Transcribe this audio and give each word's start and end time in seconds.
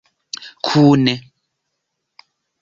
kune 0.71 1.13